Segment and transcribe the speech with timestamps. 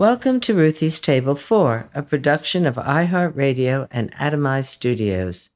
[0.00, 5.50] Welcome to Ruthie's Table 4, a production of iHeartRadio and Atomize Studios.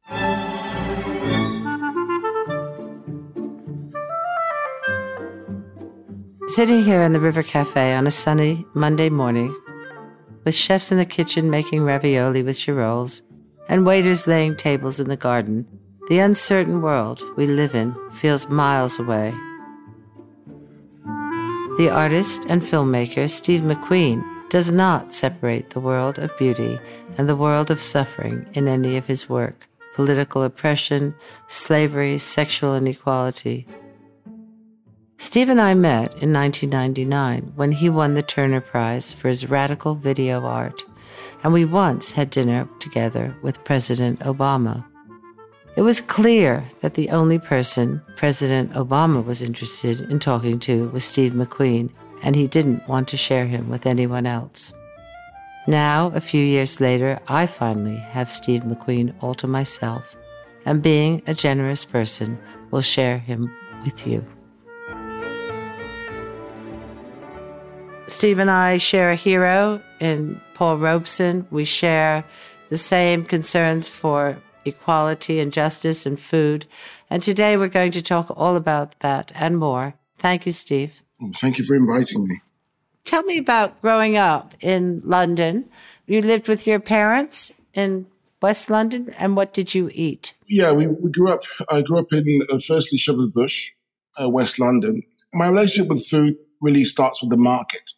[6.48, 9.58] Sitting here in the River Cafe on a sunny Monday morning,
[10.44, 13.22] with chefs in the kitchen making ravioli with girolles
[13.70, 15.66] and waiters laying tables in the garden,
[16.10, 19.30] the uncertain world we live in feels miles away.
[21.78, 26.78] The artist and filmmaker Steve McQueen does not separate the world of beauty
[27.18, 31.12] and the world of suffering in any of his work political oppression,
[31.48, 33.66] slavery, sexual inequality.
[35.18, 39.96] Steve and I met in 1999 when he won the Turner Prize for his radical
[39.96, 40.84] video art,
[41.42, 44.84] and we once had dinner together with President Obama.
[45.74, 51.02] It was clear that the only person President Obama was interested in talking to was
[51.02, 51.90] Steve McQueen,
[52.24, 54.72] and he didn't want to share him with anyone else.
[55.66, 60.16] Now, a few years later, I finally have Steve McQueen all to myself,
[60.64, 62.38] and being a generous person,
[62.70, 63.54] will share him
[63.84, 64.24] with you.
[68.06, 71.46] Steve and I share a hero in Paul Robeson.
[71.50, 72.24] We share
[72.68, 76.66] the same concerns for equality and justice and food.
[77.08, 79.94] And today we're going to talk all about that and more.
[80.18, 81.03] Thank you, Steve.
[81.20, 82.40] Well, thank you for inviting me.
[83.04, 85.68] Tell me about growing up in London.
[86.06, 88.06] You lived with your parents in
[88.40, 90.34] West London, and what did you eat?
[90.48, 91.42] Yeah, we, we grew up.
[91.70, 93.72] I grew up in uh, firstly Shepherd's Bush,
[94.20, 95.02] uh, West London.
[95.32, 97.92] My relationship with food really starts with the market.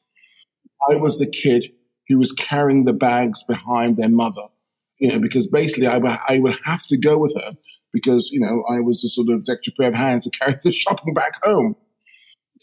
[0.90, 1.73] I was the kid
[2.08, 4.43] who was carrying the bags behind their mother,
[4.99, 7.56] you know, because basically I, would have to go with her
[7.93, 10.73] because, you know, I was the sort of extra pair of hands to carry the
[10.73, 11.76] shopping back home.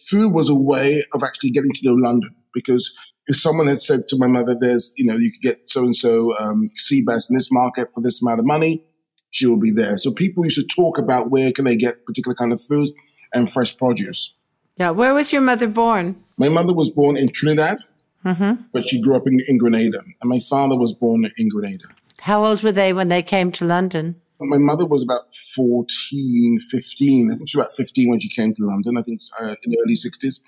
[0.08, 2.94] Food was a way of actually getting to know London because
[3.28, 5.96] if someone had said to my mother, there's, you know, you could get so and
[5.96, 8.84] so um sea bass in this market for this amount of money,
[9.32, 9.98] she will be there.
[9.98, 12.90] So people used to talk about where can they get particular kind of food
[13.34, 14.34] and fresh produce.
[14.78, 16.16] Yeah, where was your mother born?
[16.38, 17.78] My mother was born in Trinidad,
[18.26, 18.54] Mm-hmm.
[18.72, 20.00] but she grew up in, in Grenada.
[20.22, 21.84] And my father was born in Grenada.
[22.22, 24.16] How old were they when they came to London?
[24.46, 27.32] My mother was about 14, 15.
[27.32, 29.72] I think she was about 15 when she came to London, I think uh, in
[29.72, 30.40] the early 60s.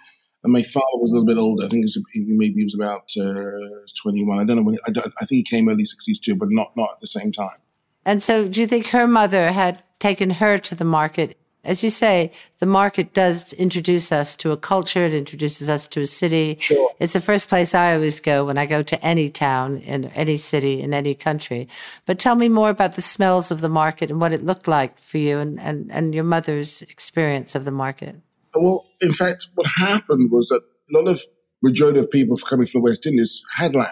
[0.44, 1.66] And my father was a little bit older.
[1.66, 4.40] I think was, maybe he was about uh, 21.
[4.40, 4.78] I don't know when.
[4.88, 7.58] I, I think he came early 60s too, but not, not at the same time.
[8.06, 11.90] And so, do you think her mother had taken her to the market as you
[11.90, 15.06] say, the market does introduce us to a culture.
[15.06, 16.58] It introduces us to a city.
[16.62, 16.92] Sure.
[17.00, 20.38] It's the first place I always go when I go to any town in any
[20.38, 21.68] city in any country.
[22.06, 25.00] But tell me more about the smells of the market and what it looked like
[25.00, 28.16] for you and, and, and your mother's experience of the market.
[28.54, 31.22] Well, in fact, what happened was that a lot of
[31.62, 33.92] majority of people coming from the West Indies had land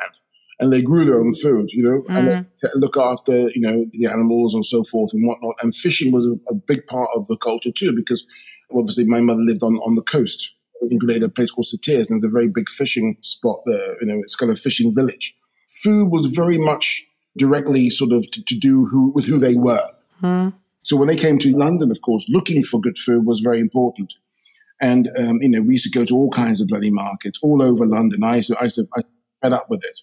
[0.60, 2.18] and they grew their own food, you know, mm.
[2.18, 2.80] and they mm-hmm.
[2.80, 5.56] look after, you know, the animals and so forth and whatnot.
[5.62, 8.26] And fishing was a, a, big part of the culture too, because
[8.72, 10.54] obviously my mother lived on, on the coast
[10.90, 13.96] in Grenada, a place called Sauteurs, and there's a very big fishing spot there.
[14.02, 15.36] You know, it's kind of a fishing village.
[15.82, 17.06] Food was very much
[17.38, 19.88] directly sort of to, to do who, with who they were.
[20.22, 20.54] Mm.
[20.84, 24.16] So when they came to London, of course, looking for good food was very important.
[24.82, 27.64] And, um, you know, we used to go to all kinds of bloody markets all
[27.64, 28.24] over London.
[28.24, 29.02] I used to, I used to, I
[29.44, 30.00] fed up with it.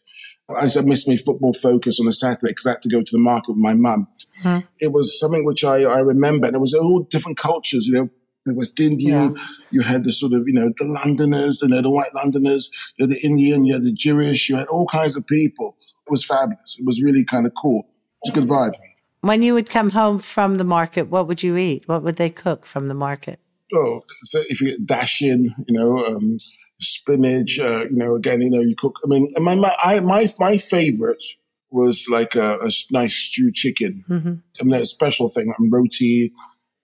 [0.55, 3.13] I said, missed my football focus on a Saturday because I had to go to
[3.13, 4.09] the market with my mum.
[4.43, 4.67] Mm-hmm.
[4.81, 6.47] It was something which I, I remember.
[6.47, 8.11] And it was all different cultures, you know.
[8.47, 9.43] The West Indian, yeah.
[9.71, 13.15] you had the sort of, you know, the Londoners, and the white Londoners, you had
[13.15, 15.77] the Indian, you had the Jewish, you had all kinds of people.
[16.07, 16.77] It was fabulous.
[16.79, 17.81] It was really kind of cool.
[18.25, 18.73] It was a good vibe.
[19.21, 21.87] When you would come home from the market, what would you eat?
[21.87, 23.41] What would they cook from the market?
[23.75, 26.39] Oh, so if you get dasheen, you know, um,
[26.81, 27.59] spinach.
[27.59, 28.97] Uh, you know, again, you know, you cook.
[29.05, 31.23] I mean, my my I, my my favorite
[31.71, 34.05] was like a, a nice stewed chicken.
[34.09, 34.35] Mm-hmm.
[34.61, 36.33] I mean, a special thing, and roti.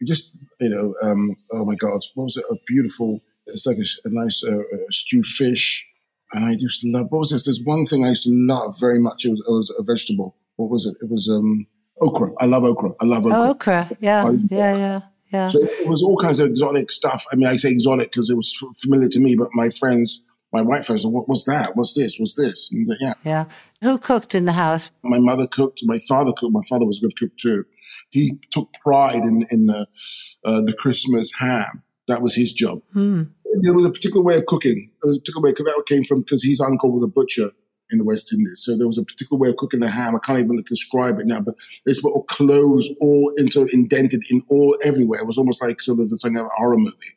[0.05, 2.45] Just you know, um, oh my god, what was it?
[2.51, 3.23] A beautiful.
[3.47, 5.87] It's like a, a nice uh, stewed fish.
[6.33, 7.07] And I used to love.
[7.11, 7.45] What was this?
[7.45, 9.25] There's one thing I used to love very much.
[9.25, 10.37] It was, it was a vegetable.
[10.57, 10.97] What was it?
[11.01, 11.67] It was um,
[12.01, 12.33] okra.
[12.41, 12.91] I love okra.
[13.01, 13.39] I love okra.
[13.39, 13.91] Oh, okra.
[14.01, 15.01] Yeah, yeah, yeah.
[15.32, 15.49] Yeah.
[15.49, 17.25] So it was all kinds of exotic stuff.
[17.32, 20.62] I mean, I say exotic because it was familiar to me, but my friends, my
[20.62, 21.76] white friends, what, what's that?
[21.76, 22.19] What's this?
[22.19, 22.70] What's this?
[22.70, 23.14] And, yeah.
[23.25, 23.44] Yeah.
[23.82, 24.90] Who cooked in the house?
[25.02, 25.81] My mother cooked.
[25.84, 26.52] My father cooked.
[26.52, 27.64] My father was a good cook too.
[28.11, 29.87] He took pride in in the
[30.44, 31.82] uh, the Christmas ham.
[32.08, 32.82] That was his job.
[32.93, 33.25] Hmm.
[33.62, 34.90] There was a particular way of cooking.
[35.02, 37.50] There was a particular way because that came from because his uncle was a butcher
[37.91, 38.62] in the West Indies.
[38.65, 40.17] So there was a particular way of cooking the ham.
[40.17, 41.55] I can't even describe it now, but
[41.85, 45.21] this little clothes all into indented in all everywhere.
[45.21, 47.15] It was almost like sort of something of a horror movie.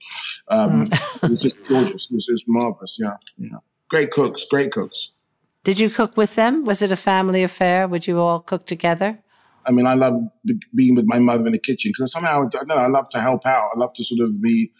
[0.49, 1.23] Um, mm.
[1.23, 2.09] it was just gorgeous.
[2.09, 2.97] It was, it was marvelous.
[2.99, 3.57] Yeah, yeah.
[3.89, 4.45] Great cooks.
[4.45, 5.11] Great cooks.
[5.63, 6.63] Did you cook with them?
[6.63, 7.87] Was it a family affair?
[7.87, 9.19] Would you all cook together?
[9.65, 10.15] I mean, I love
[10.73, 13.45] being with my mother in the kitchen because somehow I know I love to help
[13.45, 13.69] out.
[13.75, 14.71] I love to sort of be.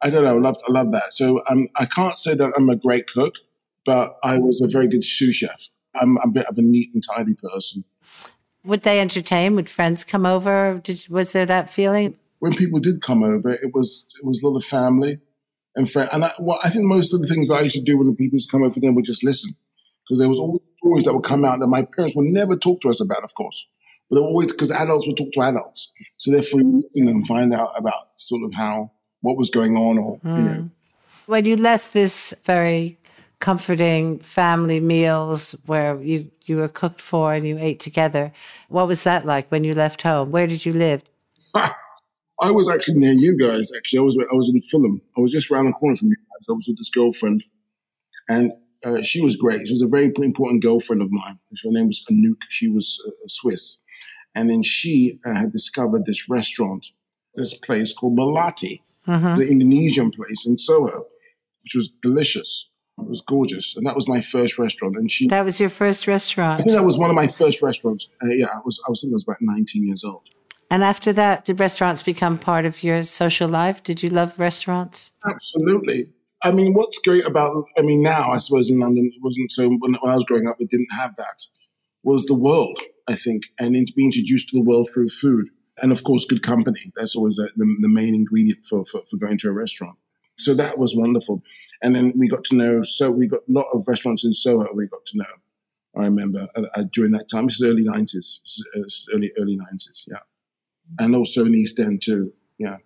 [0.00, 0.36] I don't know.
[0.36, 1.12] I love I love that.
[1.12, 3.34] So um, I can't say that I'm a great cook
[3.84, 5.68] but I was a very good sous chef.
[5.94, 7.84] I'm, I'm a bit of a neat and tidy person.
[8.64, 9.56] Would they entertain?
[9.56, 10.80] Would friends come over?
[10.82, 12.16] Did, was there that feeling?
[12.38, 15.18] When people did come over, it was it was a lot of family
[15.76, 16.10] and friends.
[16.12, 18.14] And I, well, I think most of the things I used to do when the
[18.14, 19.54] people used to come over them would just listen
[20.04, 22.80] because there was always stories that would come out that my parents would never talk
[22.82, 23.68] to us about, of course.
[24.10, 27.54] But they always because adults would talk to adults, so therefore you listen and find
[27.54, 30.36] out about sort of how what was going on, or mm.
[30.36, 30.54] you know.
[30.54, 30.66] Hmm.
[31.26, 32.98] When you left this very
[33.42, 38.32] comforting family meals where you, you were cooked for and you ate together.
[38.68, 40.30] What was that like when you left home?
[40.30, 41.02] Where did you live?
[41.54, 43.72] I was actually near you guys.
[43.76, 45.02] Actually, I was I was in Fulham.
[45.16, 46.46] I was just around the corner from you guys.
[46.48, 47.42] I was with this girlfriend,
[48.28, 48.52] and
[48.84, 49.66] uh, she was great.
[49.66, 51.38] She was a very important girlfriend of mine.
[51.64, 52.42] Her name was Anouk.
[52.48, 53.80] She was uh, Swiss,
[54.36, 56.86] and then she uh, had discovered this restaurant,
[57.34, 59.34] this place called Melati, uh-huh.
[59.34, 61.06] the Indonesian place in Soho,
[61.62, 62.68] which was delicious.
[62.98, 64.96] It was gorgeous, and that was my first restaurant.
[64.96, 66.60] And she that was your first restaurant.
[66.60, 68.08] I think that was one of my first restaurants.
[68.22, 70.28] Uh, yeah, I was I was thinking I was about nineteen years old.
[70.70, 73.82] And after that, did restaurants become part of your social life?
[73.82, 75.12] Did you love restaurants?
[75.28, 76.08] Absolutely.
[76.42, 79.68] I mean, what's great about I mean now I suppose in London it wasn't so
[79.68, 81.44] when, when I was growing up it didn't have that
[82.02, 85.48] was the world I think and in, being introduced to the world through food
[85.80, 86.92] and of course good company.
[86.96, 89.96] That's always the, the main ingredient for, for, for going to a restaurant.
[90.42, 91.42] So that was wonderful.
[91.82, 94.66] And then we got to know, so we got a lot of restaurants in Soho
[94.74, 95.24] we got to know.
[95.96, 97.46] I remember uh, uh, during that time.
[97.46, 98.14] This is early 90s.
[98.14, 100.16] Is, uh, early, early 90s, yeah.
[100.98, 102.78] And also in East End too, yeah.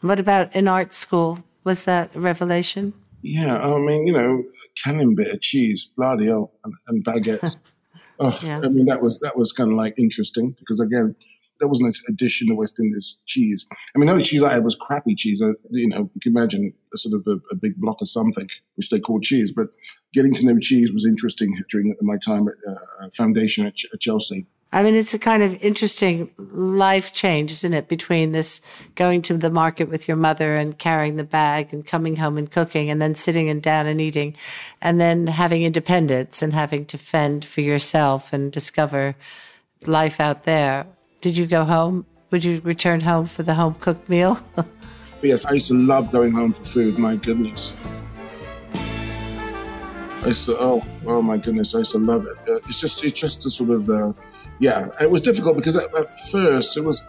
[0.00, 1.38] What about in art school?
[1.64, 2.92] Was that a revelation?
[3.22, 4.44] Yeah, I mean, you know,
[4.84, 7.56] camembert, cheese, bloody hell, and, and baguettes.
[8.20, 8.60] oh, yeah.
[8.62, 11.16] I mean, that was that was kind of like interesting because again,
[11.58, 13.66] there was an addition to West Indies cheese.
[13.70, 15.42] I mean, the only cheese I had was crappy cheese.
[15.42, 18.48] I, you know, you can imagine a sort of a, a, big block of something,
[18.74, 19.52] which they called cheese.
[19.52, 19.68] But
[20.12, 24.46] getting to know cheese was interesting during my time at uh, Foundation at, at, Chelsea.
[24.72, 27.88] I mean, it's a kind of interesting life change, isn't it?
[27.88, 28.60] Between this
[28.94, 32.50] going to the market with your mother and carrying the bag and coming home and
[32.50, 34.34] cooking and then sitting and down and eating
[34.82, 39.14] and then having independence and having to fend for yourself and discover
[39.86, 40.86] life out there.
[41.26, 42.06] Did you go home?
[42.30, 44.38] Would you return home for the home cooked meal?
[45.22, 46.98] yes, I used to love going home for food.
[46.98, 47.74] My goodness.
[48.72, 52.36] I used to, oh, oh my goodness, I used to love it.
[52.48, 54.12] Uh, it's just, it's just a sort of, uh,
[54.60, 57.04] yeah, it was difficult because at, at, first it was,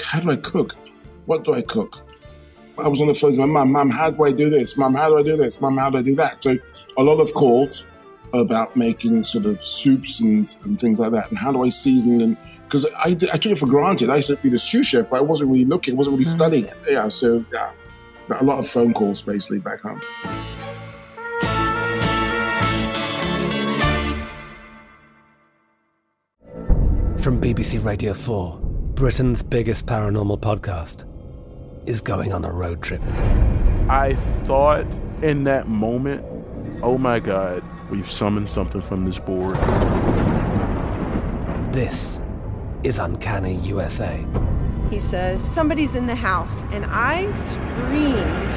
[0.00, 0.76] how do I cook?
[1.24, 1.98] What do I cook?
[2.78, 4.76] I was on the phone to my mum, Mum, how do I do this?
[4.78, 5.60] Mum, how do I do this?
[5.60, 6.40] Mum, how do I do that?
[6.40, 6.56] So
[6.98, 7.84] a lot of calls
[8.32, 11.30] about making sort of soups and, and things like that.
[11.30, 14.10] And how do I season and because I, I took it for granted.
[14.10, 16.34] I used to be the sous chef, but I wasn't really looking, wasn't really mm.
[16.34, 16.76] studying it.
[16.88, 17.70] Yeah, so yeah,
[18.28, 20.00] a lot of phone calls basically back home.
[27.18, 28.58] From BBC Radio 4,
[28.94, 31.04] Britain's biggest paranormal podcast
[31.88, 33.02] is going on a road trip.
[33.88, 34.86] I thought
[35.22, 36.24] in that moment,
[36.82, 39.56] oh my God, we've summoned something from this board.
[41.72, 42.22] This
[42.82, 44.24] is Uncanny USA.
[44.90, 48.54] He says, Somebody's in the house, and I screamed.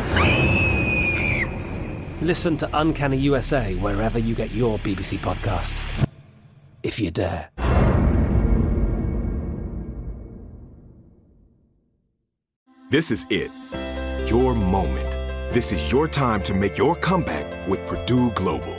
[2.22, 6.08] Listen to Uncanny USA wherever you get your BBC podcasts,
[6.84, 7.50] if you dare.
[12.90, 13.52] This is it.
[14.28, 15.12] Your moment.
[15.54, 18.79] This is your time to make your comeback with Purdue Global.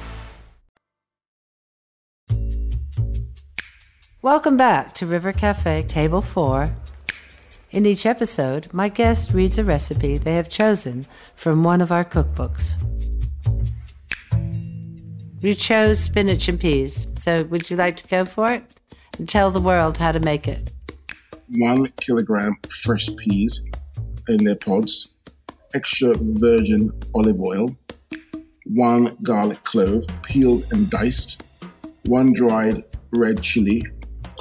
[4.23, 6.69] Welcome back to River Cafe Table 4.
[7.71, 12.05] In each episode, my guest reads a recipe they have chosen from one of our
[12.05, 12.75] cookbooks.
[15.41, 18.63] We chose spinach and peas, so would you like to go for it
[19.17, 20.71] and tell the world how to make it?
[21.55, 23.63] One kilogram fresh peas
[24.27, 25.09] in their pods,
[25.73, 27.75] extra virgin olive oil,
[28.65, 31.41] one garlic clove peeled and diced,
[32.03, 33.83] one dried red chili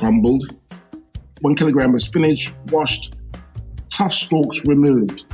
[0.00, 0.57] crumbled,
[1.42, 3.16] one kilogram of spinach washed,
[3.90, 5.25] tough stalks removed.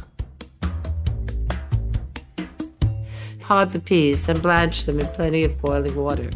[3.38, 6.28] Pod the peas, then blanch them in plenty of boiling water.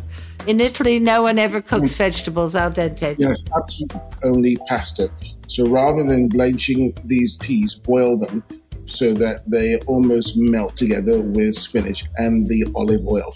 [0.46, 1.99] In Italy, no one ever cooks mm.
[1.99, 3.16] vegetables al dente.
[3.18, 5.10] Yes, absolutely only pasta.
[5.49, 8.44] So rather than blanching these peas, boil them
[8.87, 13.34] so that they almost melt together with spinach and the olive oil.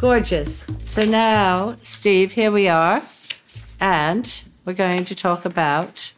[0.00, 0.64] Gorgeous.
[0.86, 3.02] So now, Steve, here we are,
[3.80, 6.14] and we're going to talk about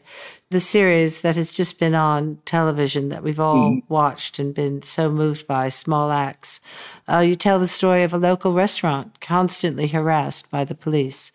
[0.51, 3.83] the series that has just been on television that we've all mm.
[3.89, 6.61] watched and been so moved by, Small Axe.
[7.09, 11.33] Uh, you tell the story of a local restaurant constantly harassed by the police.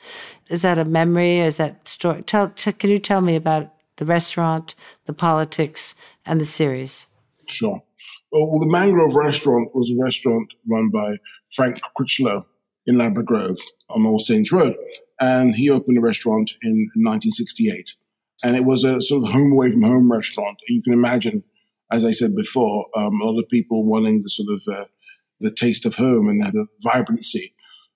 [0.47, 1.39] Is that a memory?
[1.39, 2.21] Is that story?
[2.21, 4.73] Tell, t- can you tell me about the restaurant,
[5.03, 7.07] the politics, and the series?
[7.49, 7.83] Sure.
[8.31, 11.17] Well, the Mangrove Restaurant was a restaurant run by
[11.51, 12.45] Frank Critchlow
[12.85, 13.57] in Ladbroke Grove
[13.89, 14.75] on All Saints Road.
[15.19, 17.95] And he opened a restaurant in 1968
[18.43, 20.57] and it was a sort of home away from home restaurant.
[20.67, 21.43] You can imagine,
[21.91, 24.85] as I said before, um, a lot of people wanting the sort of uh,
[25.39, 27.53] the taste of home and the vibrancy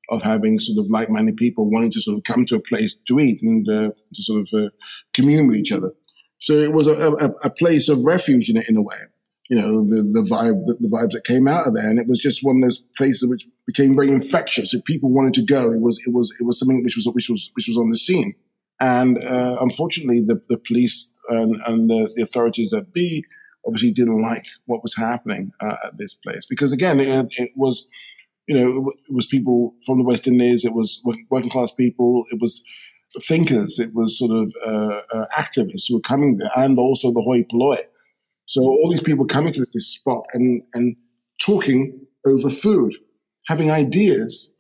[0.10, 3.20] of having sort of like-minded people wanting to sort of come to a place to
[3.20, 4.70] eat and uh, to sort of uh,
[5.14, 5.92] commune with each other.
[6.40, 8.98] So it was a, a, a, place of refuge in, in a way.
[9.52, 12.08] You know, the, the vibe, the, the, vibes that came out of there, and it
[12.08, 14.74] was just one of those places which became very infectious.
[14.74, 17.30] If people wanted to go, it was it was it was something which was which
[17.30, 18.34] was which was on the scene.
[18.82, 23.24] And uh, unfortunately, the, the police and, and the, the, authorities at B
[23.66, 27.88] obviously didn't like what was happening uh, at this place because, again, it, it, was,
[28.48, 32.40] you know, it was people from the West Indies, it was working class people, it
[32.42, 32.64] was
[33.28, 37.22] thinkers, it was sort of uh, uh, activists who were coming there, and also the
[37.22, 37.78] hoi polloi.
[38.52, 40.96] So all these people coming to this spot and and
[41.40, 42.96] talking over food,
[43.48, 44.52] having ideas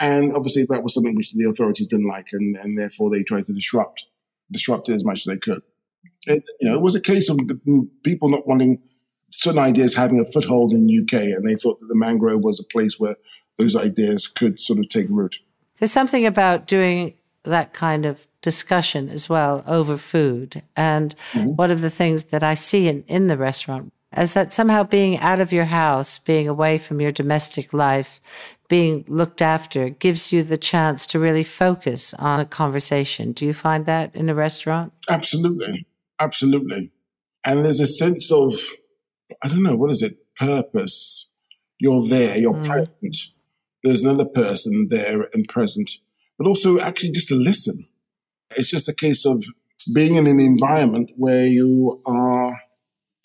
[0.00, 3.46] and obviously, that was something which the authorities didn't like, and, and therefore they tried
[3.46, 4.04] to disrupt
[4.50, 5.62] disrupt it as much as they could.
[6.26, 7.38] It, you know, it was a case of
[8.02, 8.80] people not wanting
[9.30, 12.64] certain ideas having a foothold in UK, and they thought that the mangrove was a
[12.64, 13.16] place where
[13.58, 15.38] those ideas could sort of take root.
[15.78, 17.14] There's something about doing
[17.44, 20.62] that kind of discussion as well over food.
[20.76, 21.50] And mm-hmm.
[21.50, 25.18] one of the things that I see in, in the restaurant is that somehow being
[25.18, 28.20] out of your house, being away from your domestic life,
[28.68, 33.32] being looked after gives you the chance to really focus on a conversation.
[33.32, 34.92] Do you find that in a restaurant?
[35.08, 35.86] Absolutely.
[36.20, 36.90] Absolutely.
[37.44, 38.54] And there's a sense of,
[39.42, 40.18] I don't know, what is it?
[40.38, 41.28] Purpose.
[41.78, 42.66] You're there, you're mm.
[42.66, 43.16] present.
[43.84, 45.92] There's another person there and present,
[46.38, 47.86] but also actually just to listen.
[48.56, 49.44] It's just a case of
[49.92, 52.58] being in an environment where you are,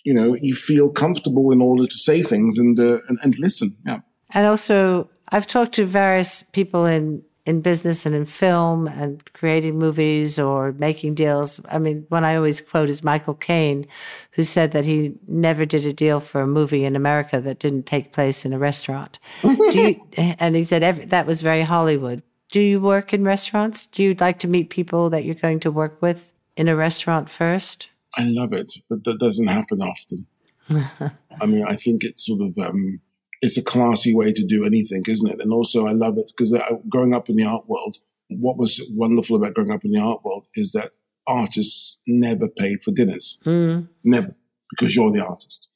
[0.04, 3.78] you know, you feel comfortable in order to say things and, uh, and, and listen.
[3.86, 3.99] Yeah.
[4.34, 9.78] And also I've talked to various people in in business and in film and creating
[9.78, 11.60] movies or making deals.
[11.69, 13.86] I mean, one I always quote is Michael Caine,
[14.32, 17.86] who said that he never did a deal for a movie in America that didn't
[17.86, 19.19] take place in a restaurant.
[19.43, 22.23] you, and he said every, that was very Hollywood.
[22.53, 23.87] Do you work in restaurants?
[23.87, 27.27] Do you like to meet people that you're going to work with in a restaurant
[27.27, 27.89] first?
[28.15, 30.27] I love it, but that doesn't happen often.
[30.69, 33.01] I mean, I think it's sort of um,
[33.41, 35.41] it's a classy way to do anything, isn't it?
[35.41, 36.55] And also, I love it because
[36.87, 37.97] growing up in the art world,
[38.29, 40.91] what was wonderful about growing up in the art world is that
[41.25, 43.89] artists never paid for dinners, mm.
[44.03, 44.35] never,
[44.69, 45.69] because you're the artist,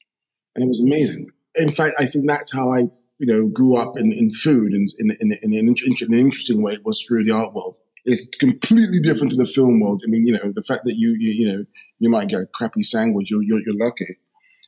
[0.55, 1.31] and it was amazing.
[1.55, 4.89] In fact, I think that's how I, you know, grew up in, in food and
[4.99, 6.73] in, in, in, in, an, in an interesting way.
[6.73, 7.77] It was through the art world.
[8.05, 10.01] It's completely different to the film world.
[10.05, 11.65] I mean, you know, the fact that you, you, you know,
[11.99, 14.17] you might get a crappy sandwich, you're, you're, you're lucky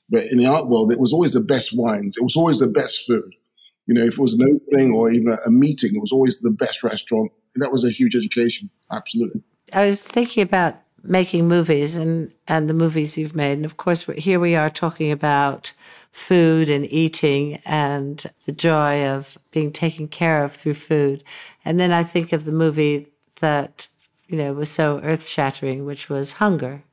[0.09, 2.17] but in the art world, it was always the best wines.
[2.17, 3.35] It was always the best food.
[3.85, 6.51] You know, if it was an opening or even a, meeting, it was always the
[6.51, 7.31] best restaurant.
[7.53, 8.69] And that was a huge education.
[8.91, 9.41] Absolutely.
[9.73, 13.53] I was thinking about making movies and, and the movies you've made.
[13.53, 15.73] And of course, here we are talking about
[16.11, 21.23] food and eating and the joy of being taken care of through food.
[21.63, 23.07] And then I think of the movie
[23.41, 23.87] that,
[24.27, 26.83] you know, was so earth shattering, which was Hunger.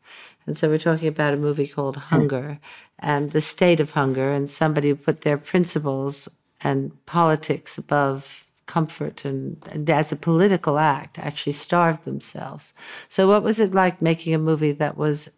[0.46, 2.02] And so we're talking about a movie called hmm.
[2.02, 2.60] Hunger
[2.98, 6.28] and the state of hunger, and somebody who put their principles
[6.62, 12.74] and politics above comfort and, and, as a political act actually starved themselves.
[13.08, 15.30] So, what was it like making a movie that was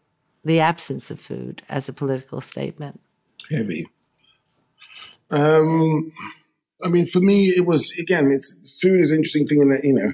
[0.44, 3.00] the absence of food as a political statement?
[3.50, 3.86] Heavy.
[5.30, 6.10] Um,
[6.82, 9.84] I mean, for me, it was again, it's food is an interesting thing in that
[9.84, 10.12] you know,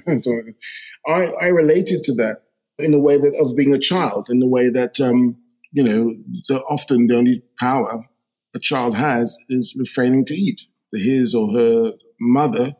[1.07, 2.43] I I related to that
[2.77, 5.37] in a way that of being a child, in the way that um,
[5.71, 6.15] you know,
[6.47, 8.05] the, often the only power
[8.53, 10.67] a child has is refraining to eat.
[10.91, 12.75] The his or her mother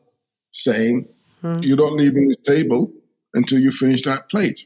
[0.56, 1.08] saying,
[1.41, 1.60] hmm.
[1.62, 2.91] You're not leaving this table
[3.34, 4.65] until you finish that plate.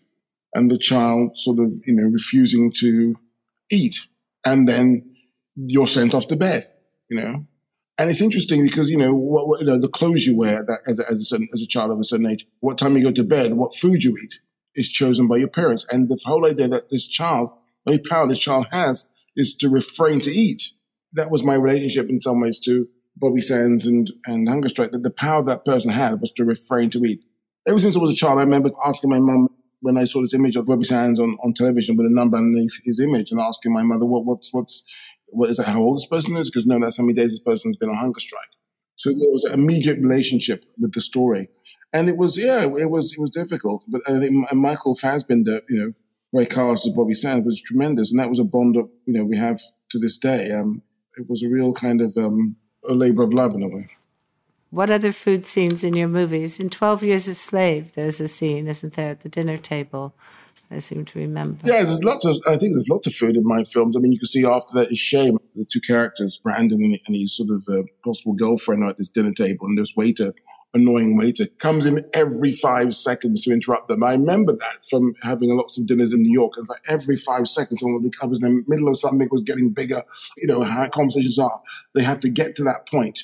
[0.53, 3.15] And the child sort of, you know, refusing to
[3.71, 4.07] eat.
[4.45, 5.15] And then
[5.55, 6.69] you're sent off to bed,
[7.09, 7.45] you know.
[7.97, 10.81] And it's interesting because, you know, what, what you know, the clothes you wear that
[10.87, 13.03] as, a, as, a certain, as a child of a certain age, what time you
[13.03, 14.39] go to bed, what food you eat
[14.75, 15.85] is chosen by your parents.
[15.91, 17.49] And the whole idea that this child
[17.85, 20.73] The only power this child has is to refrain to eat.
[21.13, 25.03] That was my relationship in some ways to Bobby Sands and, and Hunger Strike, that
[25.03, 27.21] the power that person had was to refrain to eat.
[27.67, 29.49] Ever since I was a child, I remember asking my mum
[29.81, 32.79] when I saw this image of Bobby Sands on, on television with a number underneath
[32.83, 34.83] his image and asking my mother, what, what's, what's,
[35.27, 36.49] what is that, how old this person is?
[36.49, 38.49] Because no, that's how many days this person's been on hunger strike.
[38.95, 41.47] So there was an immediate relationship with the story.
[41.93, 43.83] And it was, yeah, it was, it was difficult.
[43.87, 45.93] But I think Michael Fassbender, you know,
[46.33, 48.11] Ray cast as Bobby Sands was tremendous.
[48.11, 50.51] And that was a bond that, you know, we have to this day.
[50.51, 50.81] Um,
[51.17, 53.89] it was a real kind of um, a labor of love in a way.
[54.71, 56.59] What other food scenes in your movies?
[56.59, 60.13] In 12 Years a Slave, there's a scene, isn't there, at the dinner table?
[60.71, 61.61] I seem to remember.
[61.65, 63.95] Yeah, there's lots of, I think there's lots of food in my films.
[63.95, 67.35] I mean, you can see after that is Shame, the two characters, Brandon and his
[67.35, 70.33] sort of uh, possible girlfriend are at this dinner table, and this waiter,
[70.73, 74.03] annoying waiter, comes in every five seconds to interrupt them.
[74.03, 76.53] I remember that from having lots of dinners in New York.
[76.57, 80.03] It's like every five seconds, someone would in the middle of something was getting bigger.
[80.37, 81.61] You know, how conversations are.
[81.95, 83.23] They have to get to that point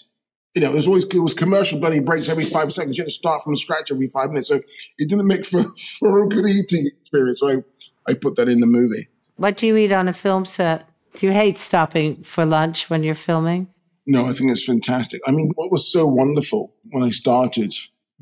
[0.56, 2.98] you know, it was always it was commercial bloody breaks every five seconds.
[2.98, 4.48] You had to start from scratch every five minutes.
[4.48, 4.62] So
[4.98, 5.64] it didn't make for,
[6.00, 7.42] for a good eating experience.
[7.42, 7.64] So I,
[8.08, 9.10] I put that in the movie.
[9.36, 10.90] What do you eat on a film set?
[11.16, 13.68] Do you hate stopping for lunch when you're filming?
[14.08, 15.22] No, I think it's fantastic.
[15.28, 17.74] I mean, what was so wonderful when I started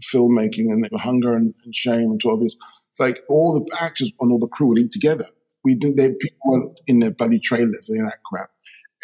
[0.02, 2.58] filmmaking and Hunger and, and Shame and 12 years,
[2.90, 5.26] it's like all the actors and all the crew would eat together.
[5.64, 8.50] We did, they, people were in their bloody trailers and that crap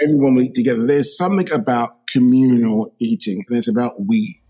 [0.02, 0.86] everyone will eat together.
[0.86, 4.42] There's something about communal eating, and it's about we.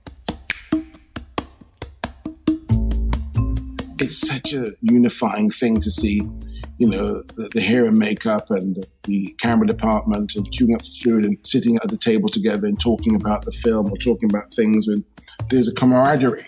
[4.00, 6.22] It's such a unifying thing to see,
[6.80, 10.92] you know, the, the hair and makeup and the camera department and queuing up for
[11.04, 14.54] food and sitting at the table together and talking about the film or talking about
[14.54, 14.88] things.
[14.88, 15.04] And
[15.50, 16.48] there's a camaraderie.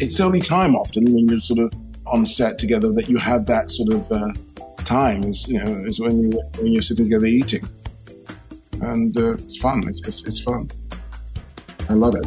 [0.00, 1.72] It's only time often when you're sort of
[2.06, 4.32] on set together that you have that sort of uh,
[4.78, 7.68] time is you know is when you when you're sitting together eating,
[8.80, 9.86] and uh, it's fun.
[9.86, 10.70] It's, it's it's fun.
[11.88, 12.26] I love it.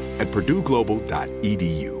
[0.21, 2.00] at purdueglobal.edu.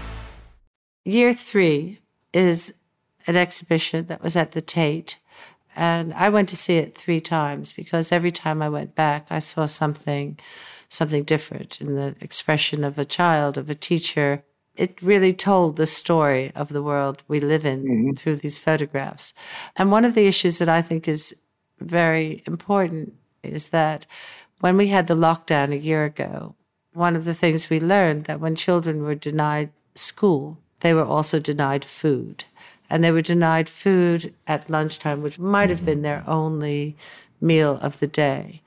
[1.03, 1.99] Year three
[2.33, 2.73] is
[3.27, 5.17] an exhibition that was at the Tate.
[5.75, 9.39] And I went to see it three times because every time I went back, I
[9.39, 10.37] saw something,
[10.89, 14.43] something different in the expression of a child, of a teacher.
[14.75, 18.15] It really told the story of the world we live in mm-hmm.
[18.17, 19.33] through these photographs.
[19.75, 21.35] And one of the issues that I think is
[21.79, 24.05] very important is that
[24.59, 26.55] when we had the lockdown a year ago,
[26.93, 31.39] one of the things we learned that when children were denied school, they were also
[31.39, 32.43] denied food
[32.91, 36.97] and they were denied food at lunchtime, which might have been their only
[37.39, 38.61] meal of the day.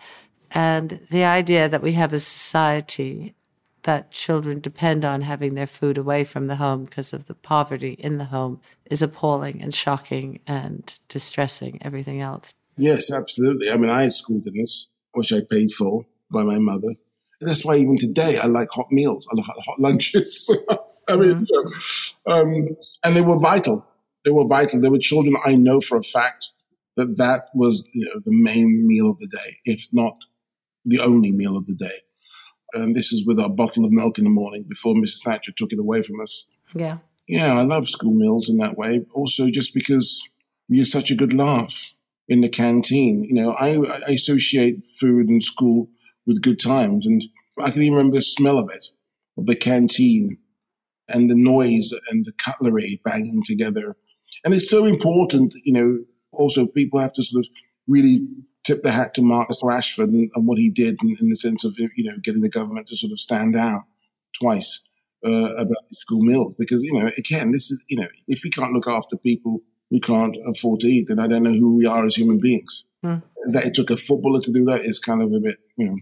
[0.50, 3.35] And the idea that we have a society
[3.83, 7.92] that children depend on having their food away from the home because of the poverty
[7.98, 12.55] in the home is appalling and shocking and distressing, everything else.
[12.79, 13.70] Yes, absolutely.
[13.70, 16.94] I mean, I had school dinners, which I paid for by my mother.
[17.40, 20.50] And that's why even today I like hot meals, I like hot lunches.
[21.09, 22.33] I mean, mm-hmm.
[22.33, 22.69] um,
[23.05, 23.87] and they were vital
[24.25, 24.81] they were vital.
[24.81, 26.51] There were children I know for a fact
[26.97, 30.17] that that was you know, the main meal of the day, if not
[30.85, 32.01] the only meal of the day.
[32.73, 35.23] And this is with a bottle of milk in the morning before Mrs.
[35.25, 36.47] Thatcher took it away from us.
[36.75, 36.99] Yeah.
[37.29, 39.03] Yeah, I love school meals in that way.
[39.14, 40.23] Also, just because
[40.69, 41.93] we had such a good laugh
[42.29, 43.25] in the canteen.
[43.25, 45.88] You know, I, I associate food and school
[46.27, 47.07] with good times.
[47.07, 47.25] And
[47.62, 48.87] I can even remember the smell of it,
[49.38, 50.38] of the canteen
[51.09, 53.97] and the noise and the cutlery banging together
[54.43, 55.99] and it's so important, you know,
[56.33, 57.51] also people have to sort of
[57.87, 58.27] really
[58.64, 61.64] tip the hat to Marcus Rashford and, and what he did in, in, the sense
[61.64, 63.83] of, you know, getting the government to sort of stand out
[64.40, 64.81] twice
[65.27, 66.55] uh, about school meals.
[66.59, 70.01] Because, you know, again, this is, you know, if we can't look after people we
[70.01, 72.85] can't afford to eat, then I don't know who we are as human beings.
[73.05, 73.23] Mm.
[73.51, 75.97] That it took a footballer to do that is kind of a bit, you know,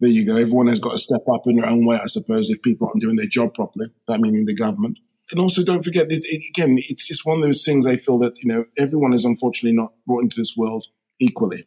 [0.00, 0.36] there you go.
[0.36, 3.02] Everyone has got to step up in their own way, I suppose, if people aren't
[3.02, 4.98] doing their job properly, that meaning the government.
[5.30, 8.34] And also don't forget this again it's just one of those things i feel that
[8.42, 10.84] you know everyone is unfortunately not brought into this world
[11.18, 11.66] equally.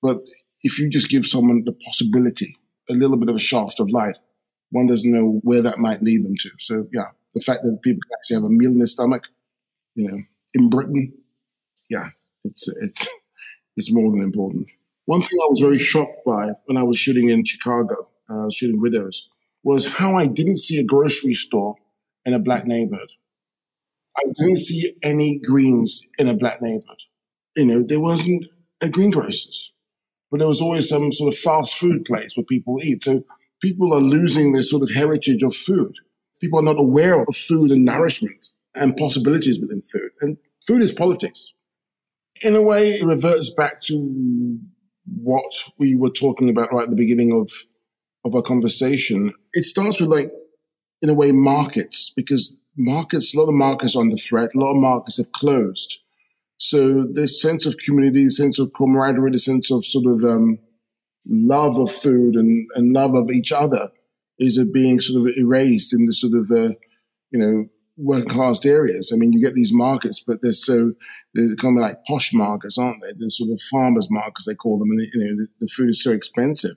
[0.00, 0.26] But
[0.62, 2.56] if you just give someone the possibility
[2.88, 4.16] a little bit of a shaft of light
[4.70, 6.50] one doesn't know where that might lead them to.
[6.58, 9.24] So yeah the fact that people can actually have a meal in their stomach
[9.94, 10.18] you know
[10.54, 11.12] in britain
[11.90, 12.08] yeah
[12.44, 13.08] it's it's
[13.76, 14.66] it's more than important
[15.06, 17.94] one thing i was very shocked by when i was shooting in chicago
[18.28, 19.28] uh, shooting widows
[19.62, 21.76] was how i didn't see a grocery store
[22.24, 23.10] in a black neighborhood.
[24.16, 26.98] I didn't see any greens in a black neighborhood.
[27.56, 28.46] You know, there wasn't
[28.80, 29.72] a greengrocers,
[30.30, 33.02] but there was always some sort of fast food place where people eat.
[33.02, 33.24] So
[33.60, 35.94] people are losing their sort of heritage of food.
[36.40, 40.10] People are not aware of food and nourishment and possibilities within food.
[40.20, 40.36] And
[40.66, 41.52] food is politics.
[42.42, 44.58] In a way, it reverts back to
[45.06, 47.50] what we were talking about right at the beginning of,
[48.24, 49.32] of our conversation.
[49.52, 50.30] It starts with like
[51.04, 54.54] in a way, markets, because markets, a lot of markets are under threat.
[54.54, 56.00] A lot of markets have closed.
[56.56, 60.58] So this sense of community, sense of camaraderie, the sense of sort of um,
[61.26, 63.90] love of food and, and love of each other
[64.38, 66.74] is being sort of erased in the sort of, uh,
[67.30, 69.12] you know, working class areas.
[69.12, 70.92] I mean, you get these markets, but they're so,
[71.34, 73.12] they're kind of like posh markets, aren't they?
[73.16, 74.90] They're sort of farmers markets, they call them.
[74.90, 76.76] And, you know, the, the food is so expensive.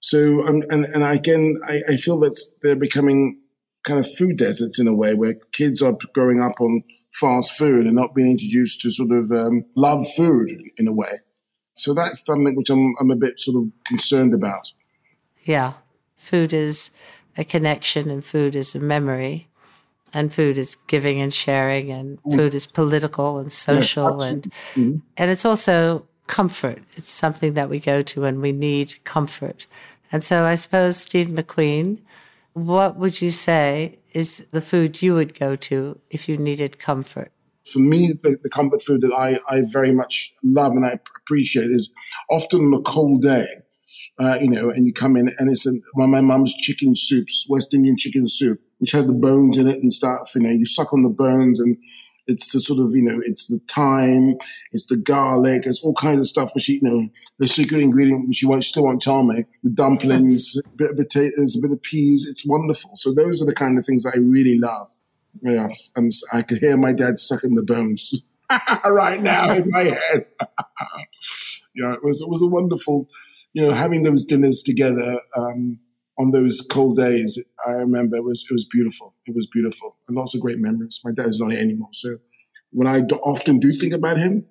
[0.00, 3.40] So, um, and, and again, I, I feel that they're becoming
[3.84, 7.86] kind of food deserts in a way where kids are growing up on fast food
[7.86, 11.12] and not being introduced to sort of um, love food in a way.
[11.74, 14.72] So that's something which I'm, I'm a bit sort of concerned about.
[15.42, 15.74] Yeah.
[16.16, 16.90] Food is
[17.36, 19.48] a connection and food is a memory
[20.12, 22.34] and food is giving and sharing and mm.
[22.34, 24.42] food is political and social yes, and
[24.74, 24.96] mm-hmm.
[25.16, 26.82] and it's also comfort.
[26.96, 29.66] It's something that we go to when we need comfort.
[30.12, 31.98] And so I suppose, Steve McQueen,
[32.52, 37.32] what would you say is the food you would go to if you needed comfort?
[37.72, 41.70] For me, the, the comfort food that I, I very much love and I appreciate
[41.70, 41.92] is
[42.30, 43.46] often on a cold day,
[44.18, 47.46] uh, you know, and you come in and it's one of my mum's chicken soups,
[47.48, 50.32] West Indian chicken soup, which has the bones in it and stuff.
[50.34, 51.76] You know, you suck on the bones and
[52.26, 54.36] it's the sort of, you know, it's the thyme,
[54.72, 58.42] it's the garlic, it's all kinds of stuff which, you know, the secret ingredient which
[58.42, 59.44] you won't, still won't tell me.
[59.62, 62.26] The dumplings, a bit of potatoes, a bit of peas.
[62.28, 62.92] It's wonderful.
[62.94, 64.90] So those are the kind of things that I really love.
[65.42, 68.12] Yeah, I'm, I could hear my dad sucking the bones
[68.86, 70.26] right now in my head.
[71.74, 73.08] yeah, it was, it was a wonderful,
[73.52, 75.78] you know, having those dinners together um,
[76.18, 77.38] on those cold days.
[77.66, 79.14] I remember it was it was beautiful.
[79.26, 81.00] It was beautiful, and lots of great memories.
[81.04, 82.18] My dad is not here anymore, so
[82.70, 84.46] when I do, often do think about him,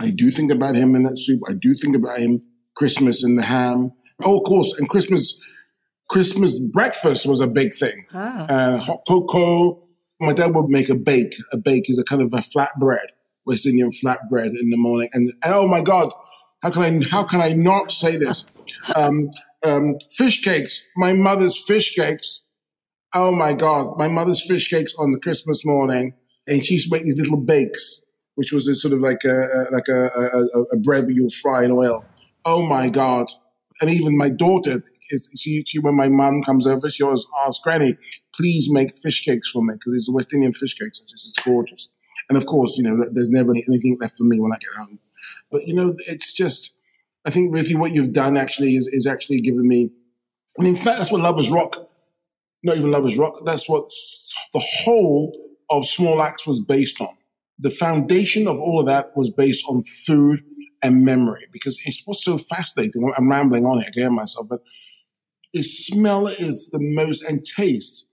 [0.00, 1.40] I do think about him in that soup.
[1.48, 2.40] I do think about him
[2.74, 3.92] Christmas and the ham.
[4.22, 5.38] Oh, of course, and Christmas
[6.08, 8.06] Christmas breakfast was a big thing.
[8.12, 8.46] Ah.
[8.46, 9.82] Uh, hot cocoa.
[10.20, 11.34] My dad would make a bake.
[11.52, 13.06] A bake is a kind of a flat bread,
[13.46, 15.08] West Indian flat bread in the morning.
[15.12, 16.12] And, and oh my God,
[16.62, 18.46] how can I how can I not say this?
[18.96, 19.30] Um,
[19.62, 20.82] um, fish cakes.
[20.96, 22.40] My mother's fish cakes.
[23.14, 26.14] Oh my God, my mother's fish cakes on the Christmas morning,
[26.48, 28.02] and she used to make these little bakes,
[28.34, 31.64] which was a sort of like a, like a, a, a bread that you fry
[31.64, 32.04] in oil.
[32.44, 33.28] Oh my God!
[33.80, 34.82] And even my daughter,
[35.36, 37.96] she, she when my mum comes over, she always asks Granny,
[38.34, 41.00] "Please make fish cakes for me because it's a West Indian fish cakes.
[41.00, 41.88] It's, it's gorgeous."
[42.28, 44.98] And of course, you know, there's never anything left for me when I get home.
[45.52, 46.74] But you know, it's just
[47.24, 49.90] I think Ruthie, what you've done actually is, is actually given me.
[50.58, 51.83] And in fact, that's what Lovers Rock,
[52.64, 53.90] not even Lovers Rock, that's what
[54.52, 55.32] the whole
[55.70, 57.16] of Small Axe was based on.
[57.58, 60.40] The foundation of all of that was based on food
[60.82, 63.10] and memory because it's what's so fascinating.
[63.16, 64.60] I'm rambling on here, again myself, but
[65.52, 68.06] is smell is the most, and taste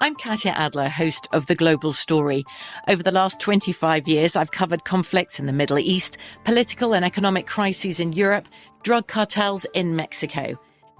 [0.02, 2.44] I'm Katya Adler, host of The Global Story.
[2.86, 7.46] Over the last 25 years, I've covered conflicts in the Middle East, political and economic
[7.46, 8.46] crises in Europe,
[8.82, 10.58] drug cartels in Mexico.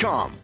[0.00, 0.39] Cars.com.